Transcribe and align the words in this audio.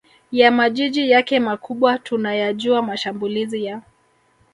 ya 0.31 0.51
majiji 0.51 1.09
yake 1.11 1.39
makubwa 1.39 1.97
Tunayajua 1.99 2.81
mashambulizi 2.81 3.63
ya 3.65 3.81